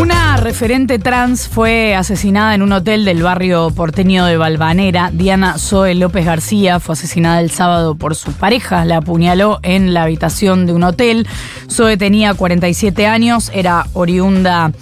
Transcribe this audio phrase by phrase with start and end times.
[0.00, 5.10] Una referente trans fue asesinada en un hotel del barrio porteño de Valvanera.
[5.12, 8.84] Diana Zoe López García fue asesinada el sábado por su pareja.
[8.84, 11.28] La apuñaló en la habitación de un hotel.
[11.70, 14.72] Zoe tenía 47 años, era oriunda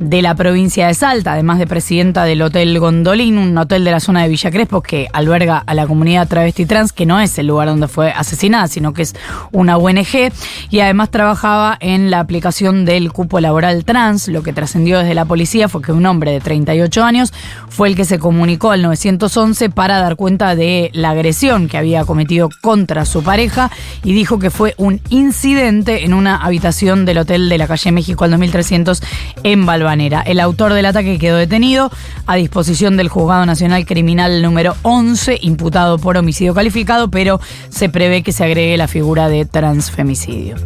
[0.00, 4.00] de la provincia de Salta, además de presidenta del Hotel Gondolín, un hotel de la
[4.00, 7.48] zona de Villa Crespo que alberga a la comunidad travesti trans, que no es el
[7.48, 9.14] lugar donde fue asesinada, sino que es
[9.52, 10.32] una ONG,
[10.70, 14.28] y además trabajaba en la aplicación del cupo laboral trans.
[14.28, 17.34] Lo que trascendió desde la policía fue que un hombre de 38 años
[17.68, 22.06] fue el que se comunicó al 911 para dar cuenta de la agresión que había
[22.06, 23.70] cometido contra su pareja
[24.02, 28.24] y dijo que fue un incidente en una habitación del hotel de la calle México
[28.24, 29.02] al 2300
[29.42, 31.90] en El autor del ataque quedó detenido
[32.26, 37.40] a disposición del Juzgado Nacional Criminal número 11, imputado por homicidio calificado, pero
[37.70, 40.56] se prevé que se agregue la figura de transfemicidio.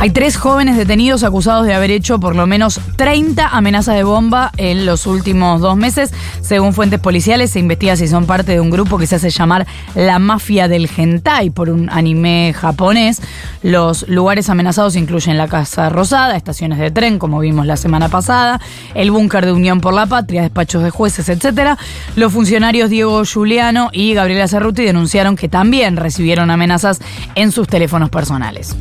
[0.00, 4.52] Hay tres jóvenes detenidos acusados de haber hecho por lo menos 30 amenazas de bomba
[4.56, 6.12] en los últimos dos meses.
[6.40, 9.66] Según fuentes policiales, se investiga si son parte de un grupo que se hace llamar
[9.96, 13.20] la mafia del hentai por un anime japonés.
[13.64, 18.60] Los lugares amenazados incluyen la Casa Rosada, estaciones de tren, como vimos la semana pasada,
[18.94, 21.76] el búnker de Unión por la Patria, despachos de jueces, etc.
[22.14, 27.00] Los funcionarios Diego Giuliano y Gabriela Cerruti denunciaron que también recibieron amenazas
[27.34, 28.76] en sus teléfonos personales.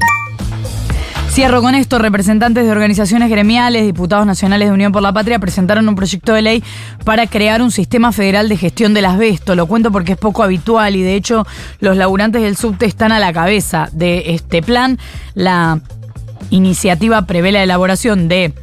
[1.38, 5.88] Cierro con esto, representantes de organizaciones gremiales, diputados nacionales de Unión por la Patria presentaron
[5.88, 6.64] un proyecto de ley
[7.06, 9.54] para crear un sistema federal de gestión del asbesto.
[9.54, 11.46] Lo cuento porque es poco habitual y de hecho
[11.80, 14.98] los laburantes del subte están a la cabeza de este plan.
[15.36, 15.80] La
[16.50, 18.56] iniciativa prevé la elaboración de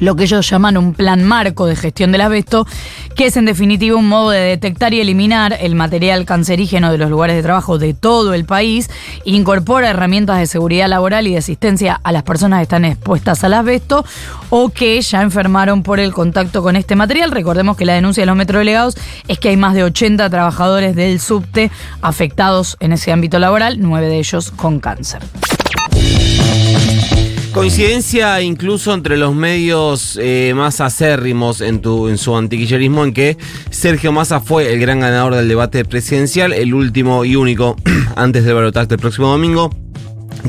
[0.00, 2.66] lo que ellos llaman un plan marco de gestión del asbesto,
[3.14, 7.10] que es en definitiva un modo de detectar y eliminar el material cancerígeno de los
[7.10, 8.90] lugares de trabajo de todo el país,
[9.24, 13.54] incorpora herramientas de seguridad laboral y de asistencia a las personas que están expuestas al
[13.54, 14.04] asbesto
[14.50, 17.30] o que ya enfermaron por el contacto con este material.
[17.30, 18.96] Recordemos que la denuncia de los metrodelegados
[19.28, 21.70] es que hay más de 80 trabajadores del subte
[22.02, 25.22] afectados en ese ámbito laboral, nueve de ellos con cáncer.
[27.54, 33.38] Coincidencia incluso entre los medios eh, más acérrimos en, tu, en su antiquillerismo en que
[33.70, 37.76] Sergio Massa fue el gran ganador del debate presidencial, el último y único
[38.16, 39.70] antes del balotaje del próximo domingo.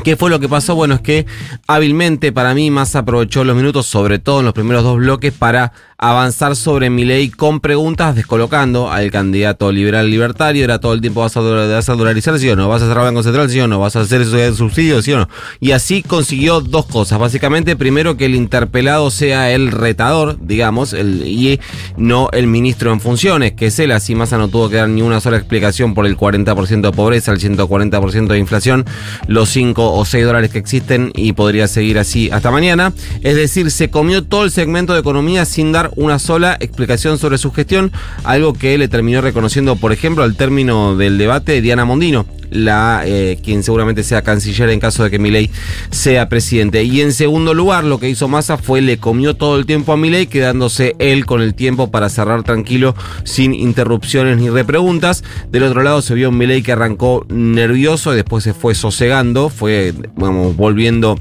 [0.04, 0.74] ¿Qué fue lo que pasó?
[0.74, 1.26] Bueno, es que
[1.66, 5.72] hábilmente para mí Massa aprovechó los minutos, sobre todo en los primeros dos bloques, para
[5.98, 10.62] avanzar sobre mi ley con preguntas, descolocando al candidato liberal libertario.
[10.64, 12.68] Era todo el tiempo, ¿vas a, vas a dolarizar, sí o no?
[12.68, 13.80] ¿Vas a cerrar Banco Central, sí o no?
[13.80, 15.28] ¿Vas a hacer eso de subsidio, sí o no?
[15.60, 17.18] Y así consiguió dos cosas.
[17.18, 21.58] Básicamente, primero, que el interpelado sea el retador, digamos, y
[21.96, 23.92] no el ministro en funciones, que es él.
[23.92, 27.32] Así Massa no tuvo que dar ni una sola explicación por el 40% de pobreza,
[27.32, 28.84] el 140% de inflación,
[29.26, 32.92] los 5 o 6 dólares que existen y podría seguir así hasta mañana.
[33.22, 37.38] Es decir, se comió todo el segmento de economía sin dar una sola explicación sobre
[37.38, 37.92] su gestión,
[38.24, 43.38] algo que le terminó reconociendo, por ejemplo, al término del debate Diana Mondino, la eh,
[43.42, 45.50] quien seguramente sea canciller en caso de que Milei
[45.90, 46.82] sea presidente.
[46.84, 49.96] Y en segundo lugar, lo que hizo Massa fue le comió todo el tiempo a
[49.96, 55.24] Milei, quedándose él con el tiempo para cerrar tranquilo, sin interrupciones ni repreguntas.
[55.50, 59.48] Del otro lado se vio un Milei que arrancó nervioso y después se fue sosegando,
[59.48, 59.75] fue
[60.16, 61.16] vamos, volviendo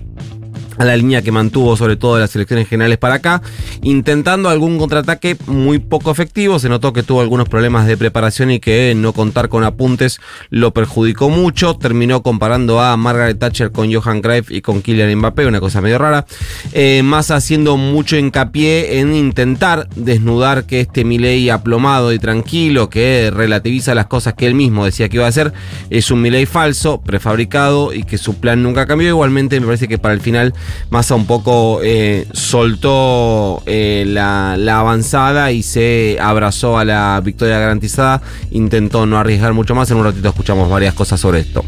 [0.78, 3.42] a la línea que mantuvo sobre todo las elecciones generales para acá,
[3.82, 8.60] intentando algún contraataque muy poco efectivo, se notó que tuvo algunos problemas de preparación y
[8.60, 10.20] que no contar con apuntes
[10.50, 15.46] lo perjudicó mucho, terminó comparando a Margaret Thatcher con Johan Cruyff y con Kylian Mbappé,
[15.46, 16.26] una cosa medio rara,
[16.74, 23.32] eh, más haciendo mucho hincapié en intentar desnudar que este Milei aplomado y tranquilo, que
[23.34, 25.54] relativiza las cosas que él mismo decía que iba a hacer,
[25.90, 29.98] es un Milei falso, prefabricado y que su plan nunca cambió, igualmente me parece que
[29.98, 30.54] para el final
[30.90, 37.60] Massa un poco eh, soltó eh, la, la, avanzada y se abrazó a la victoria
[37.60, 38.22] garantizada.
[38.52, 39.90] Intentó no arriesgar mucho más.
[39.92, 41.64] En un ratito escuchamos varias cosas sobre esto.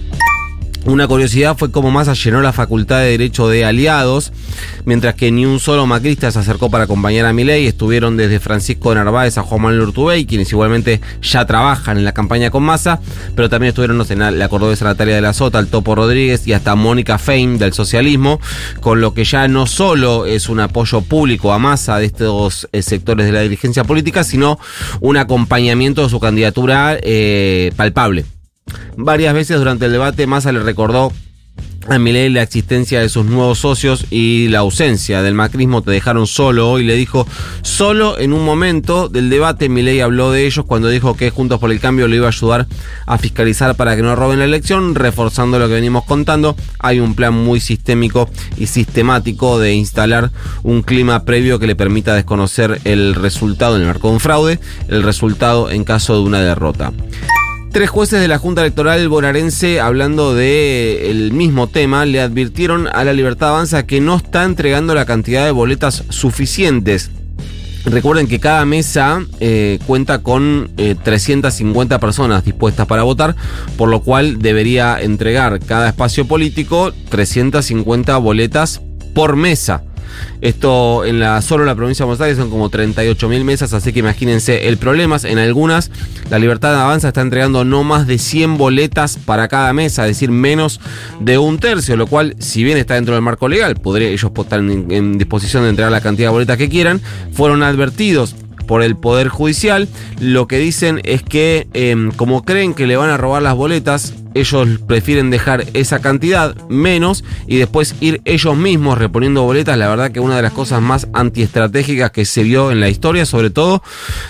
[0.88, 4.32] Una curiosidad fue cómo Massa llenó la Facultad de Derecho de aliados,
[4.86, 7.68] mientras que ni un solo macrista se acercó para acompañar a Milei.
[7.68, 12.50] Estuvieron desde Francisco Narváez a Juan Manuel Urtubey, quienes igualmente ya trabajan en la campaña
[12.50, 13.00] con Massa,
[13.36, 16.54] pero también estuvieron no sé, la Cordobesa Natalia de la Sota, el Topo Rodríguez y
[16.54, 18.40] hasta Mónica Fein del socialismo,
[18.82, 22.82] con lo que ya no solo es un apoyo público a Massa de estos eh,
[22.82, 24.60] sectores de la dirigencia política, sino
[25.00, 28.26] un acompañamiento de su candidatura eh, palpable.
[28.96, 31.12] Varias veces durante el debate Massa le recordó
[31.90, 36.28] a Milei la existencia de sus nuevos socios y la ausencia del macrismo te dejaron
[36.28, 37.26] solo hoy, le dijo,
[37.62, 41.72] solo en un momento del debate Milei habló de ellos cuando dijo que Juntos por
[41.72, 42.68] el Cambio le iba a ayudar
[43.06, 47.16] a fiscalizar para que no roben la elección, reforzando lo que venimos contando, hay un
[47.16, 50.32] plan muy sistémico y sistemático de instalar
[50.64, 54.60] un clima previo que le permita desconocer el resultado en el marco de un fraude,
[54.90, 56.92] el resultado en caso de una derrota.
[57.72, 63.14] Tres jueces de la Junta Electoral bonaerense, hablando del mismo tema, le advirtieron a la
[63.14, 67.12] Libertad Avanza que no está entregando la cantidad de boletas suficientes.
[67.86, 73.36] Recuerden que cada mesa eh, cuenta con 350 eh, personas dispuestas para votar,
[73.78, 78.82] por lo cual debería entregar cada espacio político 350 boletas
[79.14, 79.84] por mesa.
[80.42, 83.94] Esto en la solo en la provincia de Buenos son como 38 mil mesas, así
[83.94, 85.18] que imagínense el problema.
[85.24, 85.92] En algunas,
[86.30, 90.16] la Libertad de Avanza está entregando no más de 100 boletas para cada mesa, es
[90.16, 90.80] decir, menos
[91.20, 94.60] de un tercio, lo cual, si bien está dentro del marco legal, podría ellos estar
[94.60, 97.02] en disposición de entregar la cantidad de boletas que quieran,
[97.32, 98.36] fueron advertidos
[98.68, 99.88] por el Poder Judicial.
[100.20, 104.14] Lo que dicen es que em, como creen que le van a robar las boletas,
[104.36, 109.78] ellos prefieren dejar esa cantidad menos y después ir ellos mismos reponiendo boletas.
[109.78, 113.26] La verdad que una de las cosas más antiestratégicas que se vio en la historia,
[113.26, 113.82] sobre todo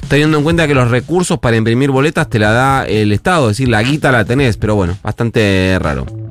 [0.07, 3.57] teniendo en cuenta que los recursos para imprimir boletas te la da el Estado, es
[3.57, 6.26] decir, la guita la tenés, pero bueno, bastante raro.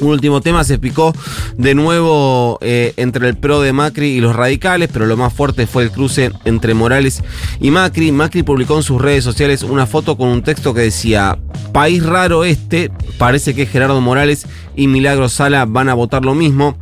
[0.00, 1.12] Un último tema se picó
[1.56, 5.66] de nuevo eh, entre el PRO de Macri y los radicales, pero lo más fuerte
[5.66, 7.22] fue el cruce entre Morales
[7.60, 8.12] y Macri.
[8.12, 11.38] Macri publicó en sus redes sociales una foto con un texto que decía,
[11.72, 16.76] país raro este, parece que Gerardo Morales y Milagro Sala van a votar lo mismo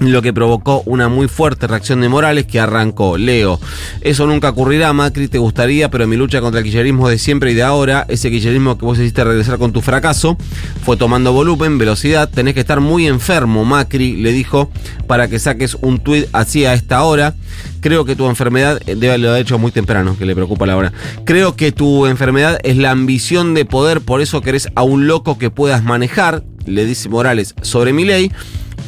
[0.00, 3.18] lo que provocó una muy fuerte reacción de Morales que arrancó.
[3.18, 3.60] Leo,
[4.00, 7.54] eso nunca ocurrirá, Macri, te gustaría, pero mi lucha contra el quillerismo de siempre y
[7.54, 10.38] de ahora, ese quillerismo que vos hiciste regresar con tu fracaso,
[10.84, 14.70] fue tomando volumen, velocidad, tenés que estar muy enfermo, Macri, le dijo,
[15.06, 17.34] para que saques un tuit así a esta hora.
[17.80, 20.92] Creo que tu enfermedad, eh, debe lo hecho muy temprano, que le preocupa la hora.
[21.24, 25.38] Creo que tu enfermedad es la ambición de poder, por eso querés a un loco
[25.38, 28.32] que puedas manejar, le dice Morales sobre mi ley.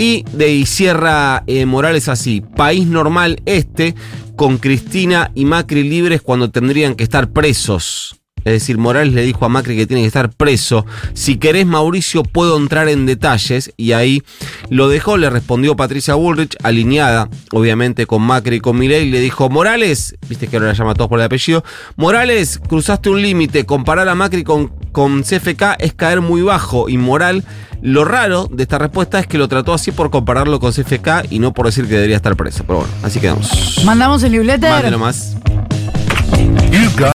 [0.03, 3.95] Y de ahí cierra eh, Morales así, país normal este,
[4.35, 8.17] con Cristina y Macri libres cuando tendrían que estar presos.
[8.39, 10.85] Es decir, Morales le dijo a Macri que tiene que estar preso.
[11.15, 13.73] Si querés, Mauricio, puedo entrar en detalles.
[13.77, 14.25] Y ahí
[14.71, 19.09] lo dejó, le respondió Patricia Bullrich, alineada, obviamente, con Macri y con Milei.
[19.09, 21.63] Le dijo, Morales, viste que ahora la llama a todos por el apellido.
[21.95, 23.65] Morales, cruzaste un límite.
[23.65, 26.89] Comparar a Macri con, con CFK es caer muy bajo.
[26.89, 27.45] Y Moral,
[27.81, 31.39] lo raro de esta respuesta es que lo trató así por compararlo con CFK y
[31.39, 32.65] no por decir que debería estar preso.
[32.67, 33.83] Pero bueno, así quedamos.
[33.85, 34.71] Mandamos el newsletter.
[34.71, 35.37] Mándelo más.